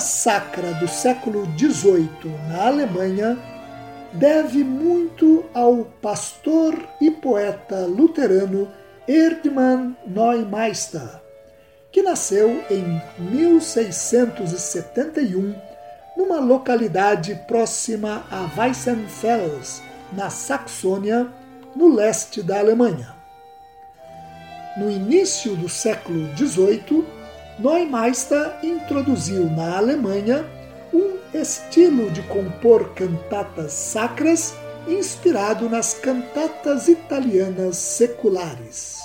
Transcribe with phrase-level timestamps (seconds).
[0.00, 2.08] Sacra do século XVIII
[2.48, 3.38] na Alemanha
[4.12, 8.68] deve muito ao pastor e poeta luterano
[9.06, 11.20] Erdmann Neumeister,
[11.92, 15.54] que nasceu em 1671
[16.16, 21.28] numa localidade próxima a Weissenfels, na Saxônia,
[21.74, 23.14] no leste da Alemanha.
[24.76, 27.19] No início do século XVIII,
[27.60, 30.46] Neumeister introduziu na Alemanha
[30.94, 34.54] um estilo de compor cantatas sacras
[34.88, 38.98] inspirado nas cantatas italianas seculares.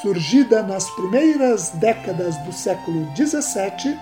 [0.00, 3.98] Surgida nas primeiras décadas do século XVII,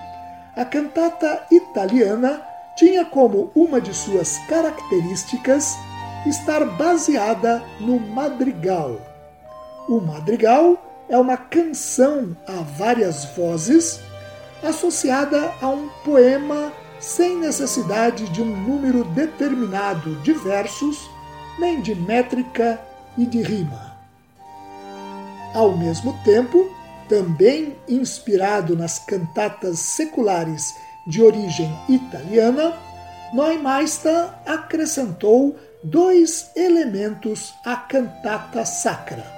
[0.55, 2.41] a cantata italiana
[2.77, 5.75] tinha como uma de suas características
[6.25, 8.95] estar baseada no madrigal.
[9.89, 13.99] O madrigal é uma canção a várias vozes
[14.63, 21.09] associada a um poema sem necessidade de um número determinado de versos,
[21.59, 22.79] nem de métrica
[23.17, 23.95] e de rima.
[25.53, 26.69] Ao mesmo tempo,
[27.07, 30.73] também inspirado nas cantatas seculares
[31.05, 32.75] de origem italiana,
[33.31, 39.36] Neumeister acrescentou dois elementos à cantata sacra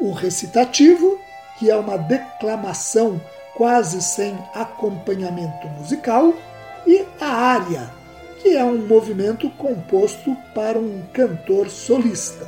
[0.00, 1.18] o recitativo,
[1.58, 3.20] que é uma declamação
[3.54, 6.34] quase sem acompanhamento musical,
[6.86, 7.90] e a área,
[8.40, 12.46] que é um movimento composto para um cantor solista.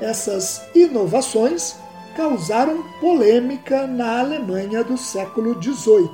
[0.00, 1.76] Essas inovações
[2.16, 6.08] causaram polêmica na Alemanha do século XVIII.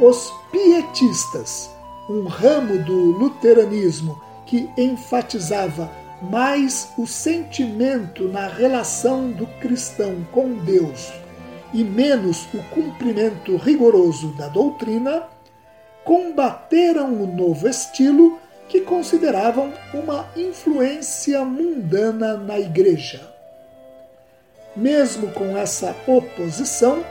[0.00, 1.70] Os pietistas,
[2.08, 11.12] um ramo do luteranismo que enfatizava mais o sentimento na relação do cristão com Deus
[11.72, 15.24] e menos o cumprimento rigoroso da doutrina,
[16.04, 23.20] combateram o novo estilo que consideravam uma influência mundana na Igreja.
[24.74, 27.04] Mesmo com essa oposição,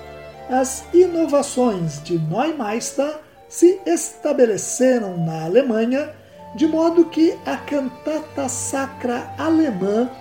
[0.50, 3.20] as inovações de Neumeister
[3.50, 6.14] se estabeleceram na Alemanha
[6.58, 10.12] de modo que a cantata sacra alemã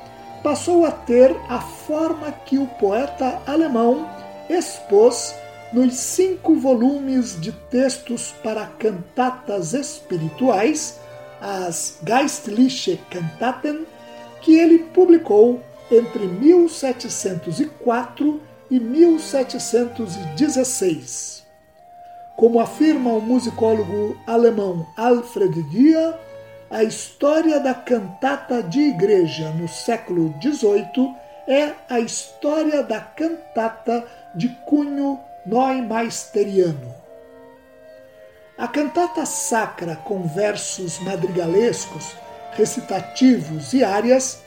[0.43, 4.07] passou a ter a forma que o poeta alemão
[4.47, 5.35] expôs
[5.73, 11.01] nos cinco volumes de textos para cantatas espirituais,
[11.41, 13.87] as Geistliche Kantaten,
[14.43, 21.47] que ele publicou entre 1704 e 1716.
[22.37, 26.26] Como afirma o musicólogo alemão Alfred Dia,
[26.71, 31.15] a história da cantata de igreja no século XVIII
[31.47, 34.05] é a história da cantata
[34.35, 36.95] de cunho neumeisteriano.
[38.59, 42.17] A cantata sacra com versos madrigalescos,
[42.53, 44.43] recitativos e áreas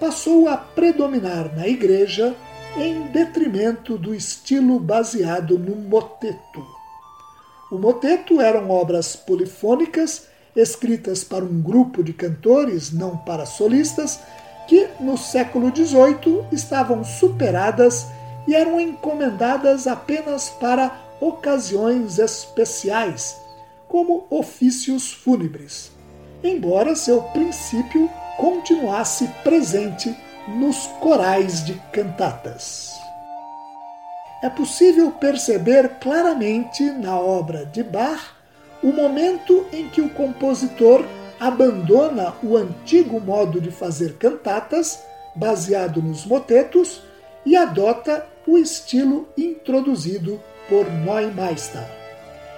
[0.00, 2.34] passou a predominar na igreja
[2.76, 6.64] em detrimento do estilo baseado no moteto.
[7.70, 10.27] O moteto eram obras polifônicas
[10.58, 14.20] escritas para um grupo de cantores, não para solistas,
[14.66, 18.06] que no século XVIII estavam superadas
[18.46, 23.36] e eram encomendadas apenas para ocasiões especiais,
[23.86, 25.90] como ofícios fúnebres,
[26.42, 30.14] embora seu princípio continuasse presente
[30.48, 32.92] nos corais de cantatas.
[34.42, 38.37] É possível perceber claramente na obra de Bach
[38.82, 41.04] o momento em que o compositor
[41.38, 44.98] abandona o antigo modo de fazer cantatas,
[45.34, 47.02] baseado nos motetos,
[47.44, 51.84] e adota o estilo introduzido por Neumeister.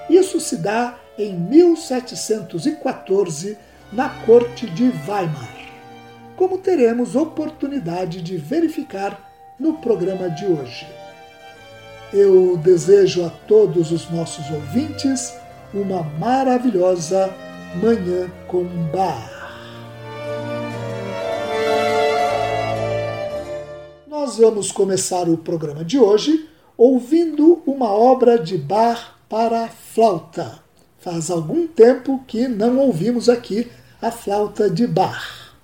[0.09, 3.57] Isso se dá em 1714
[3.93, 5.57] na corte de Weimar,
[6.37, 10.87] como teremos oportunidade de verificar no programa de hoje.
[12.13, 15.33] Eu desejo a todos os nossos ouvintes
[15.73, 17.33] uma maravilhosa
[17.81, 19.41] Manhã com Bar.
[24.09, 30.59] Nós vamos começar o programa de hoje ouvindo uma obra de Bar para flauta.
[30.99, 33.71] Faz algum tempo que não ouvimos aqui
[34.03, 35.55] a flauta de Bar.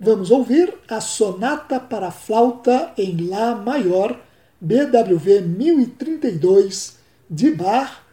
[0.00, 4.18] Vamos ouvir a Sonata para Flauta em Lá Maior,
[4.60, 6.98] BWV 1032,
[7.30, 8.05] de Bar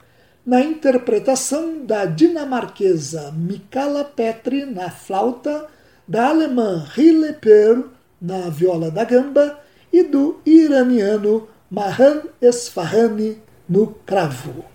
[0.45, 5.68] na interpretação da dinamarquesa Mikala Petri na flauta,
[6.07, 7.84] da alemã Hille Per
[8.22, 9.60] na viola da gamba
[9.92, 13.38] e do iraniano Mahan Esfahani
[13.69, 14.66] no cravo.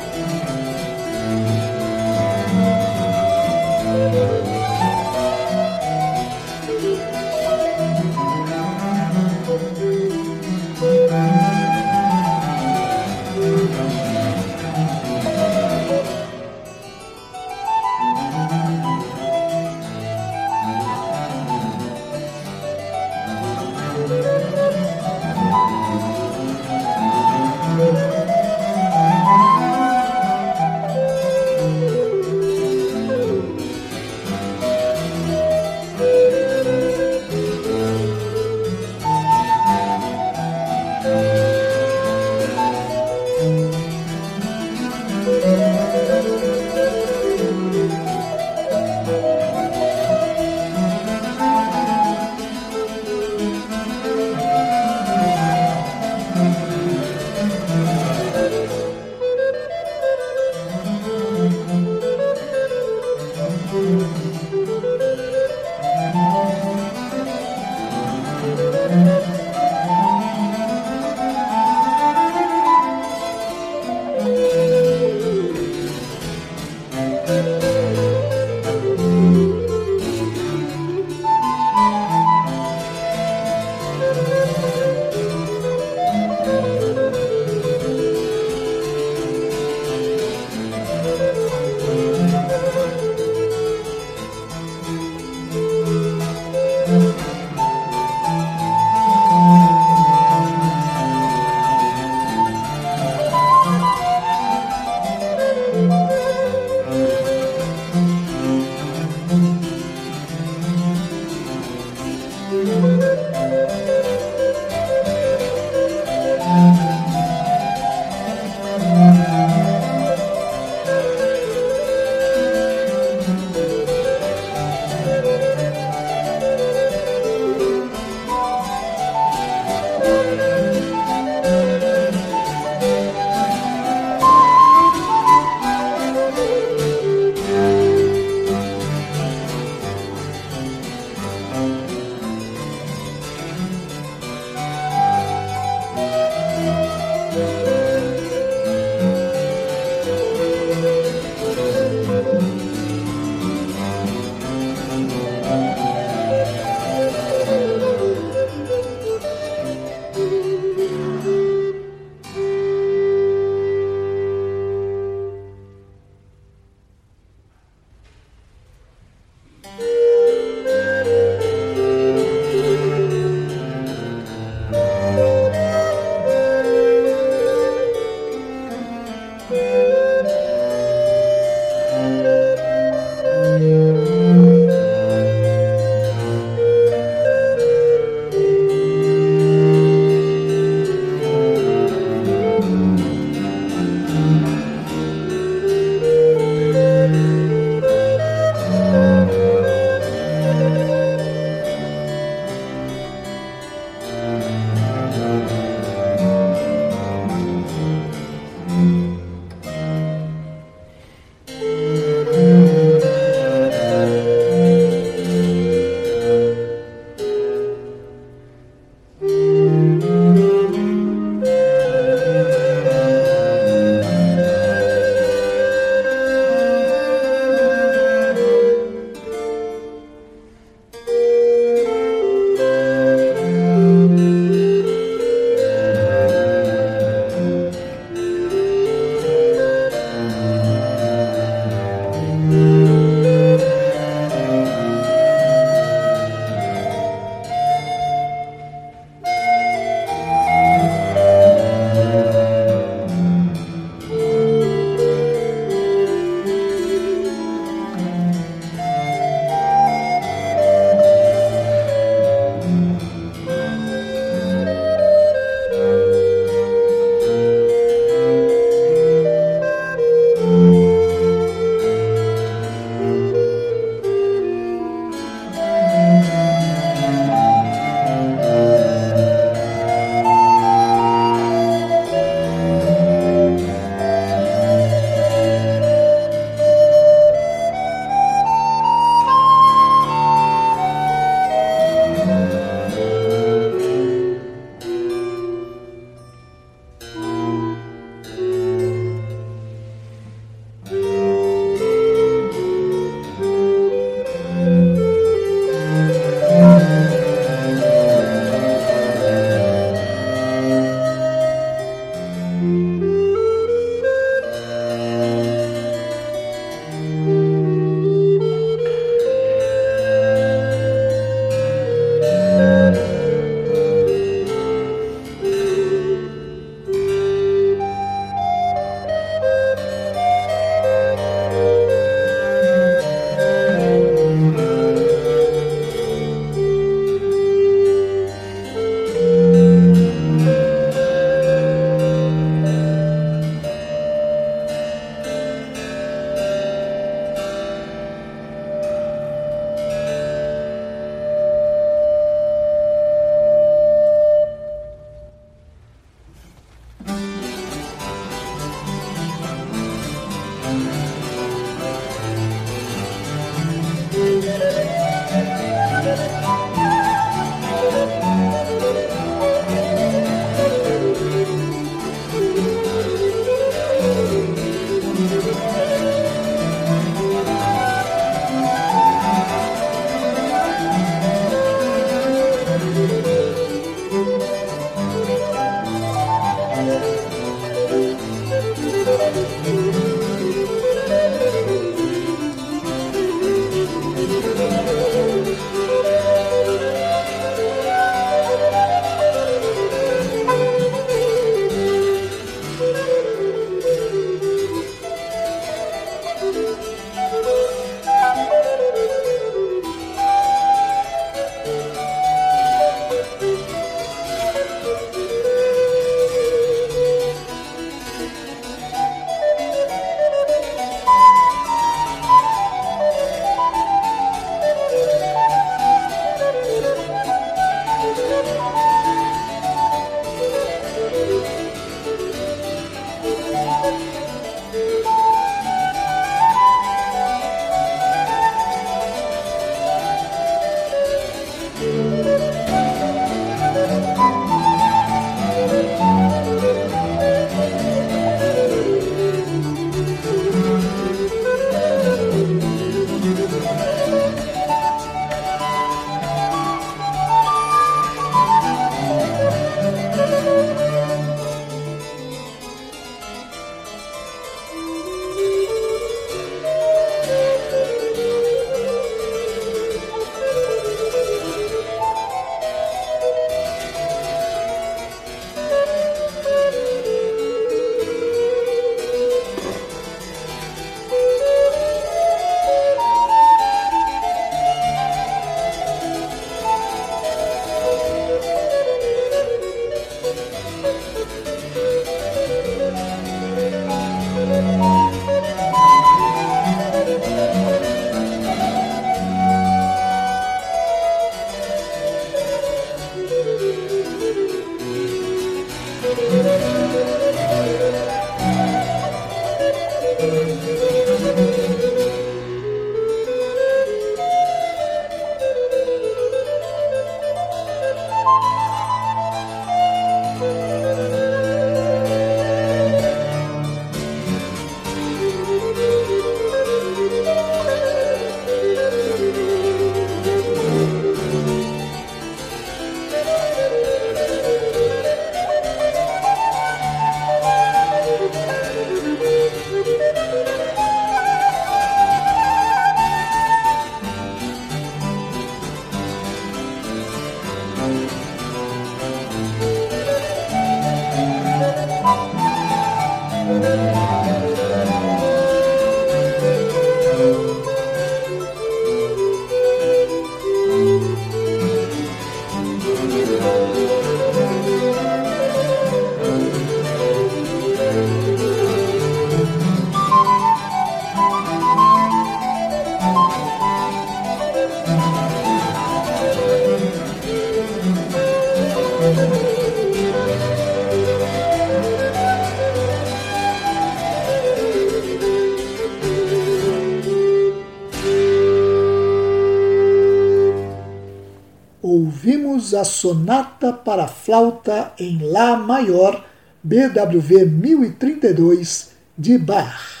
[592.74, 596.24] A Sonata para Flauta em Lá Maior,
[596.62, 600.00] BWV 1032, de Bach.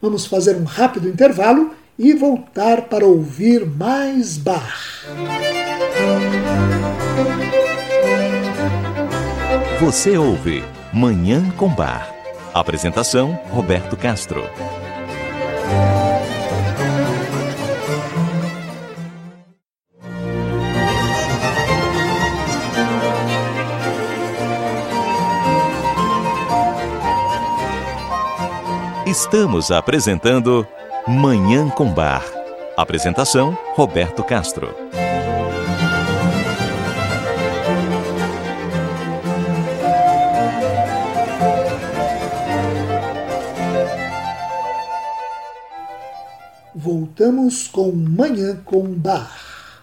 [0.00, 5.04] Vamos fazer um rápido intervalo e voltar para ouvir mais Bach.
[9.80, 12.12] Você ouve Manhã com Bar.
[12.52, 14.42] Apresentação: Roberto Castro.
[29.08, 30.68] Estamos apresentando
[31.06, 32.22] Manhã com Bar.
[32.76, 34.68] Apresentação: Roberto Castro.
[46.74, 49.82] Voltamos com Manhã com Bar.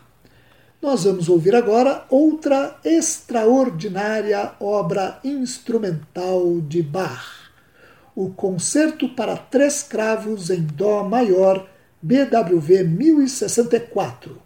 [0.80, 7.35] Nós vamos ouvir agora outra extraordinária obra instrumental de Bach
[8.16, 11.68] o Concerto para Três Cravos em Dó Maior,
[12.02, 14.42] BWV 1064.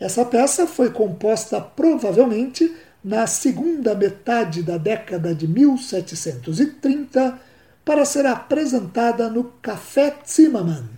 [0.00, 7.38] Essa peça foi composta provavelmente na segunda metade da década de 1730
[7.84, 10.88] para ser apresentada no Café Zimmermann,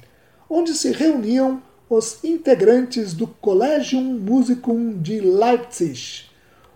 [0.48, 6.26] onde se reuniam os integrantes do Collegium Musicum de Leipzig,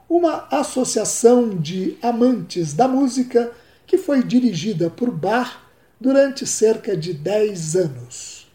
[0.09, 3.53] uma associação de amantes da música
[3.89, 5.57] que foi dirigida por Bach
[5.99, 8.47] durante cerca de 10 anos.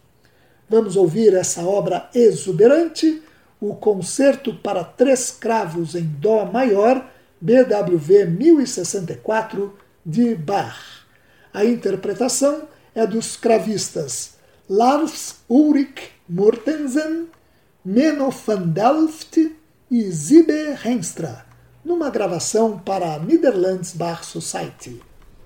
[0.69, 3.22] Vamos ouvir essa obra exuberante,
[3.60, 7.10] o Concerto para Três Cravos em Dó Maior,
[7.41, 11.04] BWV 1064, de Bach.
[11.52, 14.36] A interpretação é dos cravistas
[14.69, 17.28] Lars Ulrich Mortensen,
[17.84, 19.56] Menno van Delft
[19.89, 21.46] e Zibe Henstra,
[21.84, 25.02] numa gravação para a Netherlands Bar Society.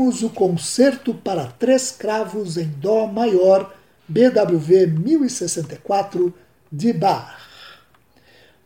[0.00, 3.74] ouvimos o concerto para três cravos em Dó maior,
[4.08, 6.32] BWV 1064,
[6.72, 7.36] de Bach.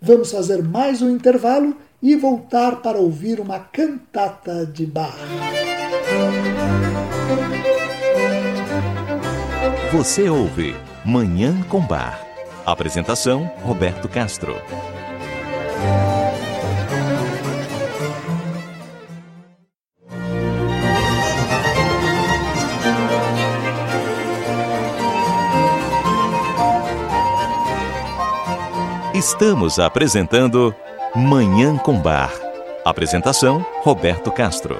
[0.01, 5.17] Vamos fazer mais um intervalo e voltar para ouvir uma cantata de Bach.
[9.93, 12.25] Você ouve Manhã com Bar.
[12.65, 14.55] Apresentação: Roberto Castro.
[29.27, 30.77] Estamos apresentando
[31.17, 32.31] Manhã com Bar.
[32.85, 34.77] Apresentação: Roberto Castro.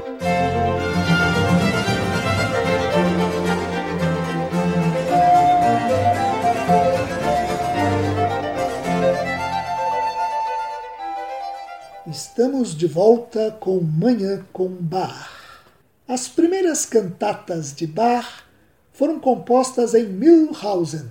[12.07, 15.31] Estamos de volta com Manhã com Bar.
[16.07, 18.45] As primeiras cantatas de Bach
[18.93, 21.11] foram compostas em Mühlhausen,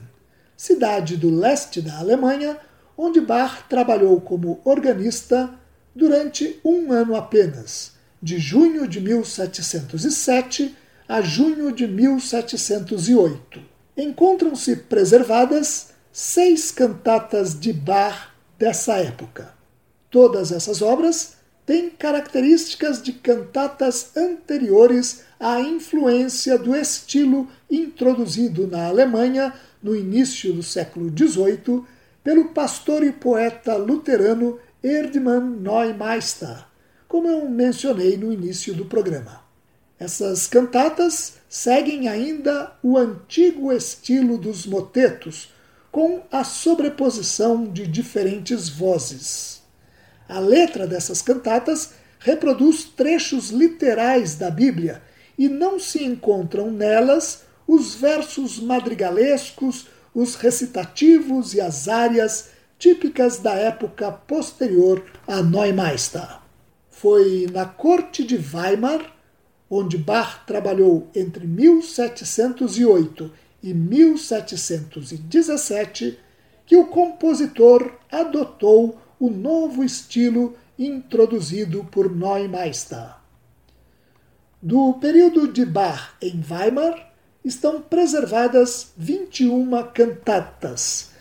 [0.55, 2.59] cidade do leste da Alemanha,
[2.97, 5.49] onde Bach trabalhou como organista
[5.95, 10.75] durante um ano apenas, de junho de 1707
[11.07, 13.61] a junho de 1708.
[13.97, 19.53] Encontram-se preservadas seis cantatas de Bach dessa época.
[20.09, 21.33] Todas essas obras
[21.65, 30.63] têm características de cantatas anteriores à influência do estilo introduzido na Alemanha no início do
[30.63, 31.83] século XVIII
[32.23, 36.65] pelo pastor e poeta luterano Erdmann Neumeister,
[37.07, 39.43] como eu mencionei no início do programa.
[39.99, 45.53] Essas cantatas seguem ainda o antigo estilo dos motetos,
[45.91, 49.61] com a sobreposição de diferentes vozes.
[50.27, 55.01] A letra dessas cantatas reproduz trechos literais da Bíblia
[55.37, 63.53] e não se encontram nelas os versos madrigalescos os recitativos e as áreas típicas da
[63.53, 66.27] época posterior a Neumeister.
[66.89, 69.11] Foi na corte de Weimar,
[69.69, 73.31] onde Bach trabalhou entre 1708
[73.63, 76.19] e 1717,
[76.65, 83.15] que o compositor adotou o novo estilo introduzido por Neumeister.
[84.61, 87.12] Do período de Bach em Weimar,
[87.43, 91.11] estão preservadas 21 cantatas,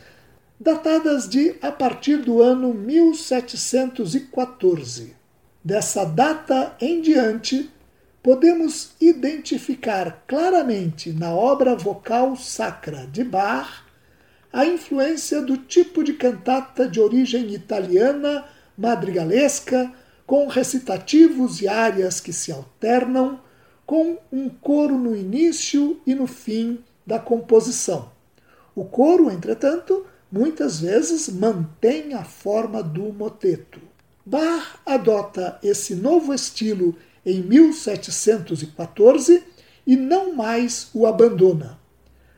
[0.59, 5.16] datadas de a partir do ano 1714.
[5.64, 7.68] Dessa data em diante,
[8.23, 13.83] podemos identificar claramente na obra vocal sacra de Bach
[14.53, 18.45] a influência do tipo de cantata de origem italiana,
[18.77, 19.91] madrigalesca,
[20.27, 23.41] com recitativos e áreas que se alternam
[23.93, 28.11] com um coro no início e no fim da composição.
[28.74, 33.82] O coro, entretanto, muitas vezes mantém a forma do moteto.
[34.24, 39.45] Bach adota esse novo estilo em 1714
[39.86, 41.78] e não mais o abandona.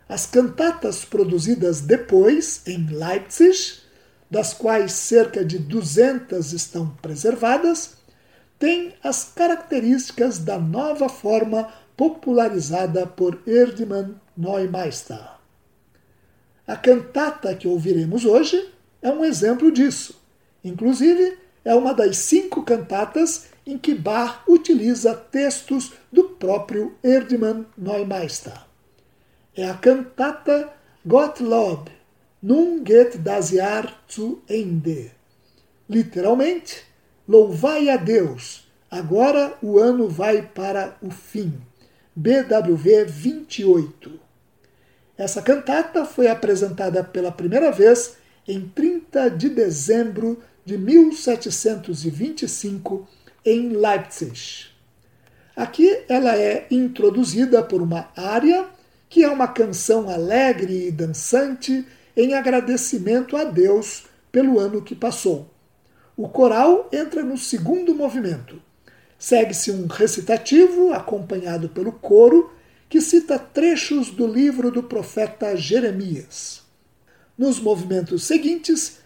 [0.09, 3.78] As cantatas produzidas depois, em Leipzig,
[4.28, 7.93] das quais cerca de 200 estão preservadas,
[8.64, 15.20] tem as características da nova forma popularizada por Erdmann Neumeister.
[16.66, 20.18] A cantata que ouviremos hoje é um exemplo disso.
[20.64, 28.64] Inclusive, é uma das cinco cantatas em que Bach utiliza textos do próprio Erdmann Neumeister.
[29.54, 30.72] É a cantata
[31.04, 31.90] Gottlob,
[32.40, 35.10] Nun geht das Jahr zu Ende.
[35.86, 36.93] Literalmente,
[37.26, 41.54] Louvai a Deus, agora o ano vai para o fim.
[42.14, 44.20] BWV 28.
[45.16, 53.08] Essa cantata foi apresentada pela primeira vez em 30 de dezembro de 1725
[53.42, 54.66] em Leipzig.
[55.56, 58.66] Aqui ela é introduzida por uma área
[59.08, 65.53] que é uma canção alegre e dançante em agradecimento a Deus pelo ano que passou.
[66.16, 68.62] O coral entra no segundo movimento.
[69.18, 72.52] Segue-se um recitativo acompanhado pelo coro
[72.88, 76.62] que cita trechos do livro do profeta Jeremias.
[77.36, 78.98] Nos movimentos seguintes,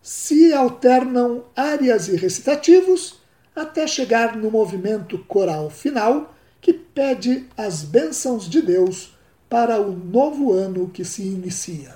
[0.00, 3.20] se alternam áreas e recitativos
[3.54, 9.16] até chegar no movimento coral final, que pede as bênçãos de Deus
[9.48, 11.94] para o novo ano que se inicia.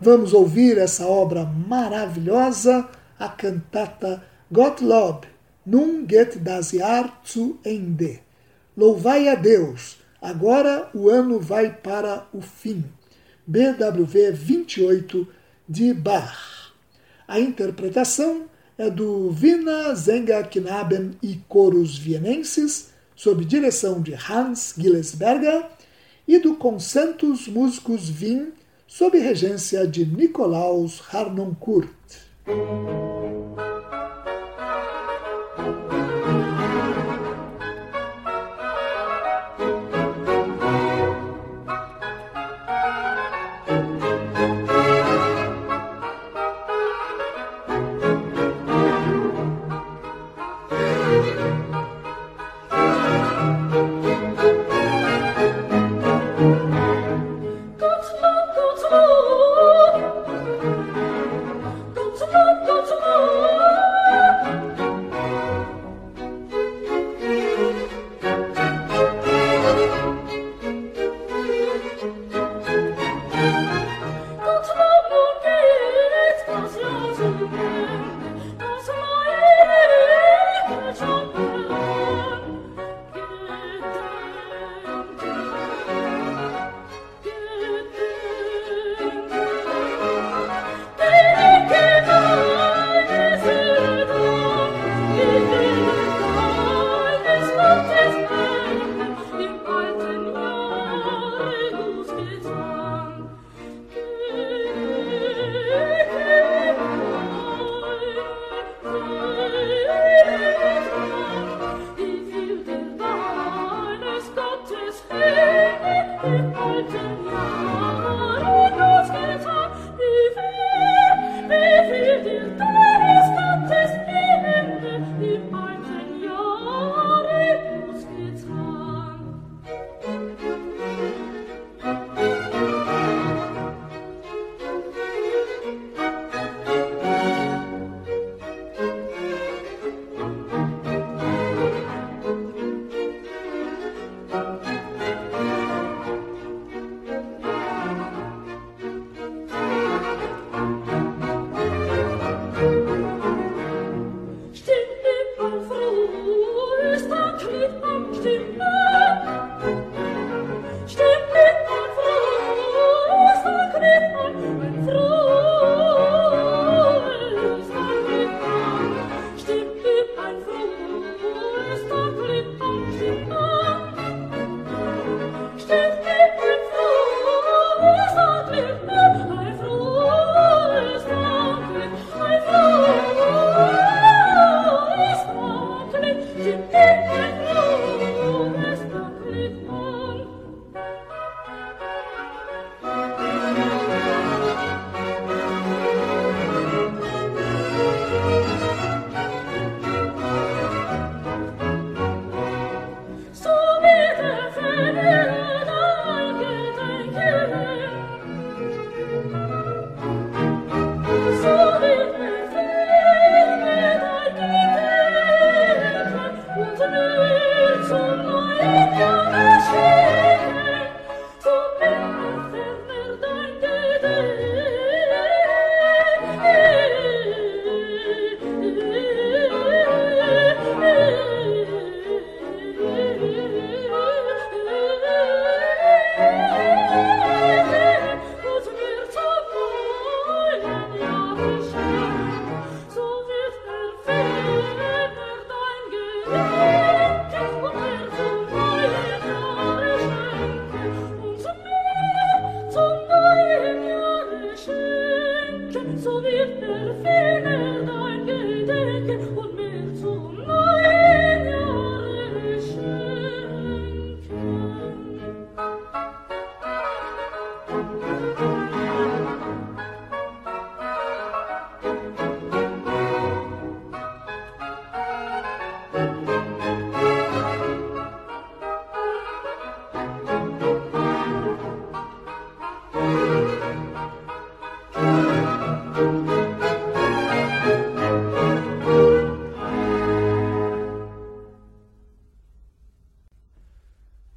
[0.00, 2.88] Vamos ouvir essa obra maravilhosa,
[3.20, 5.26] a cantata Gottlob,
[5.66, 8.20] Nun geht das Jahr zu Ende.
[8.74, 12.82] Louvai a Deus, agora o ano vai para o fim.
[13.46, 15.28] BWV 28
[15.68, 16.72] de Bach.
[17.28, 18.46] A interpretação
[18.78, 19.94] é do Wiener
[20.50, 25.66] Knaben e Coros Vienenses, sob direção de Hans Gillesberger,
[26.26, 28.54] e do Concentus Musicus Wien,
[28.86, 32.29] sob regência de Nikolaus Harnoncourt.
[32.50, 34.29] Música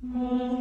[0.04, 0.53] Mm-hmm.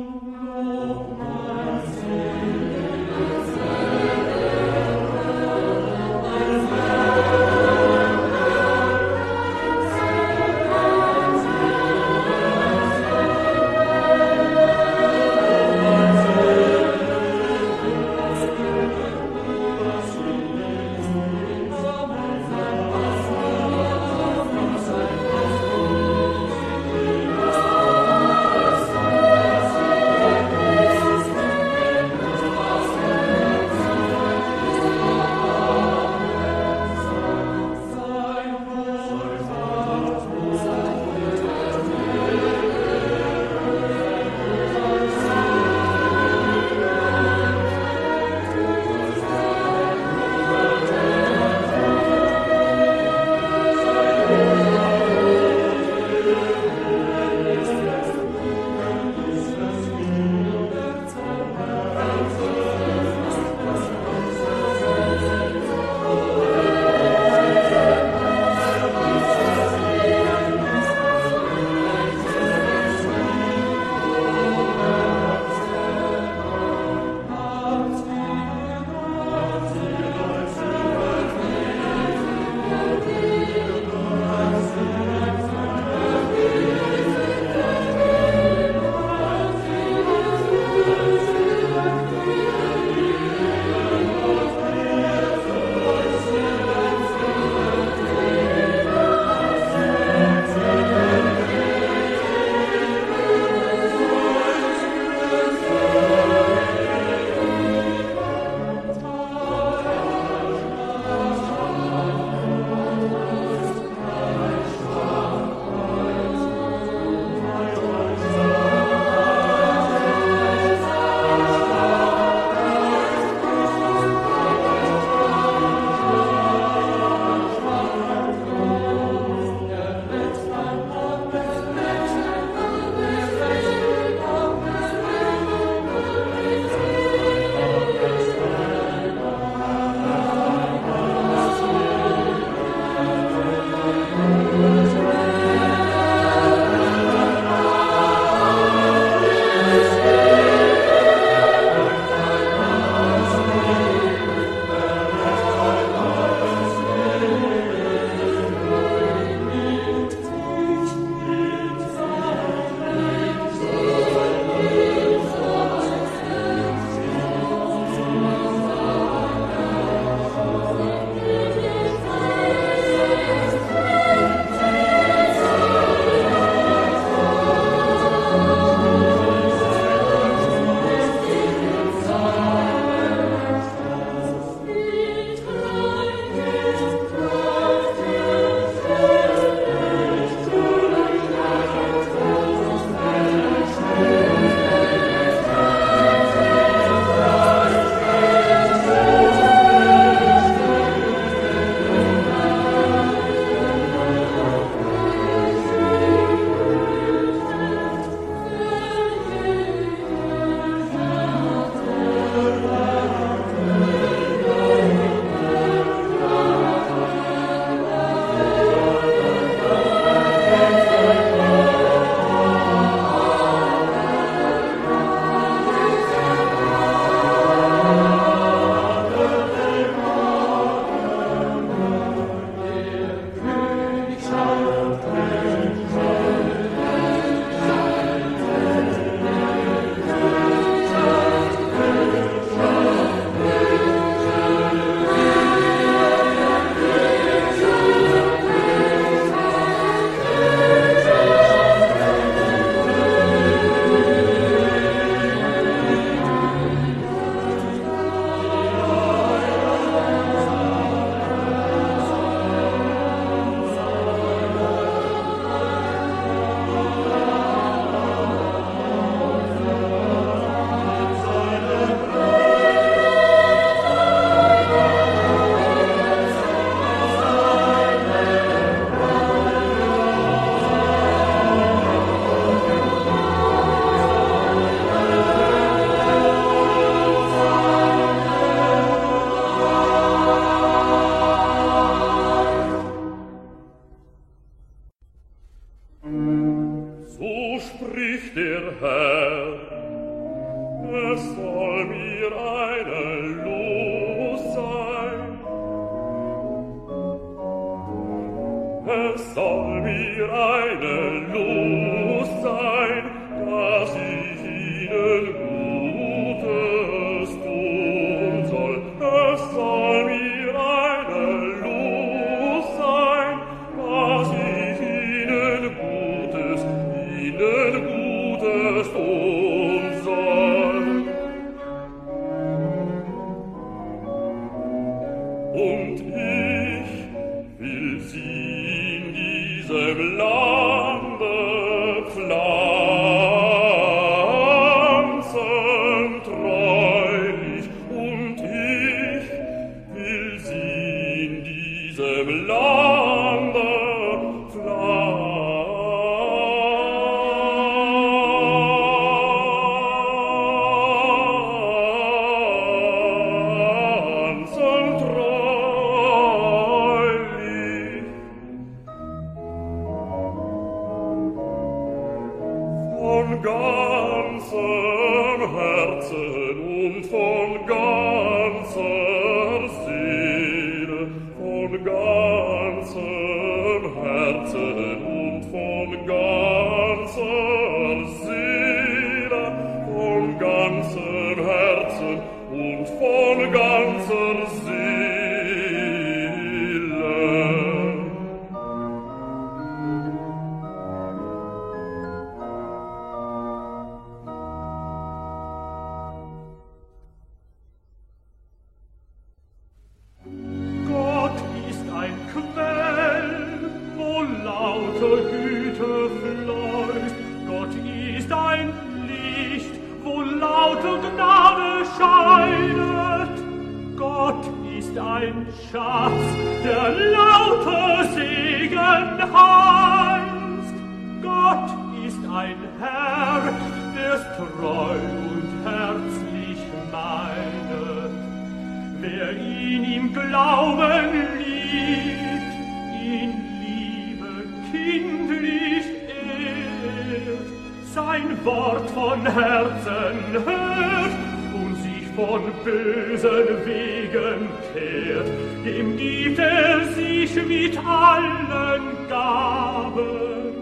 [439.05, 442.55] Wer ihn im Glauben liebt,
[443.03, 447.49] in Liebe kindlich ehrt,
[447.93, 451.17] sein Wort von Herzen hört
[451.53, 455.27] und sich von bösen Wegen kehrt,
[455.67, 460.53] dem gibt er sich mit allen Gaben.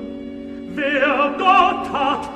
[0.74, 2.30] Wer Gott hat,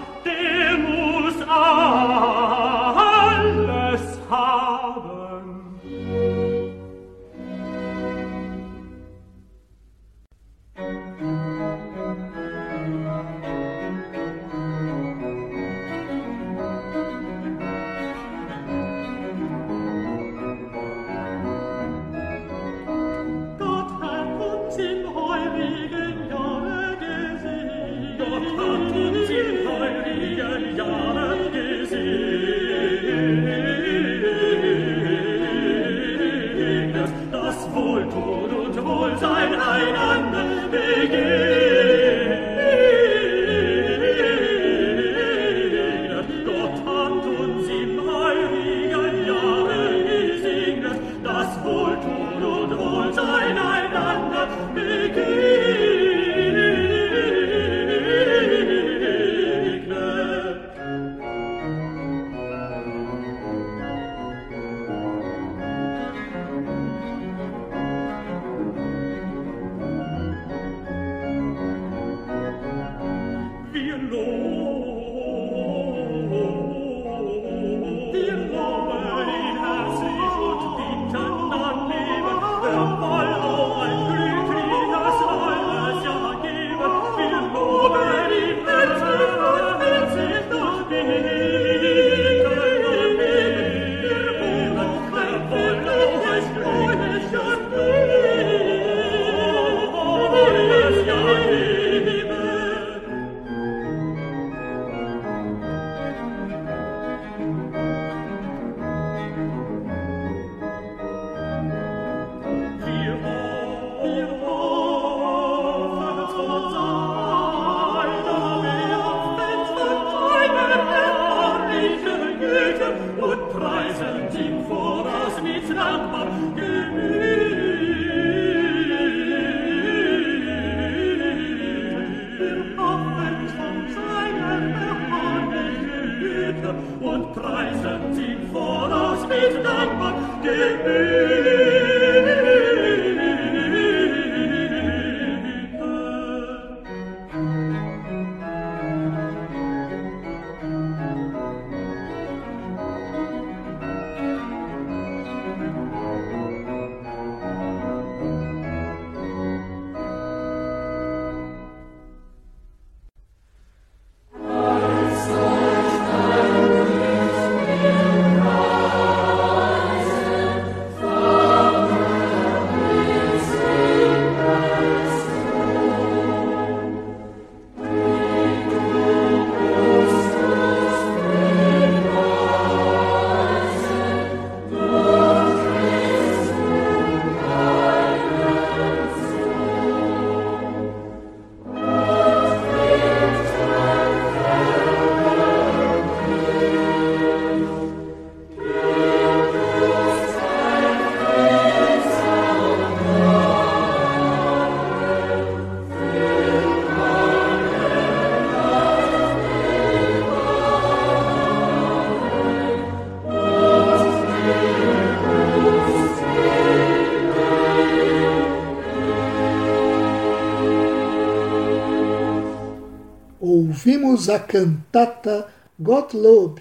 [224.15, 225.49] ouvimos a cantata
[225.79, 226.61] Gottlob,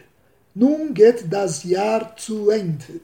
[0.56, 3.02] Nun geht das Jahr zu Ende.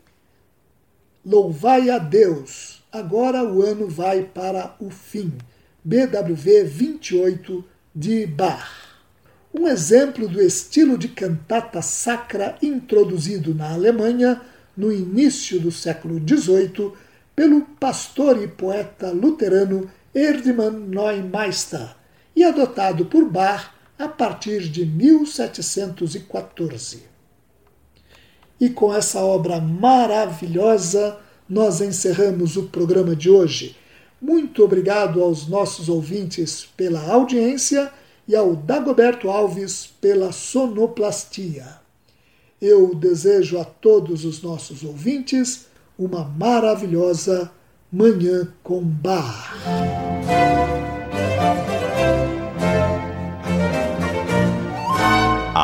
[1.25, 5.33] Louvai a Deus, agora o ano vai para o fim.
[5.83, 7.63] BWV 28
[7.95, 8.97] de Bach.
[9.53, 14.41] Um exemplo do estilo de cantata sacra introduzido na Alemanha
[14.77, 16.93] no início do século XVIII
[17.35, 21.95] pelo pastor e poeta luterano Erdmann Neumeister
[22.35, 27.03] e adotado por Bach a partir de 1714.
[28.57, 33.75] E com essa obra maravilhosa, nós encerramos o programa de hoje.
[34.21, 37.91] Muito obrigado aos nossos ouvintes pela audiência
[38.25, 41.67] e ao Dagoberto Alves pela sonoplastia.
[42.61, 45.65] Eu desejo a todos os nossos ouvintes
[45.97, 47.51] uma maravilhosa
[47.91, 49.55] Manhã com Bar.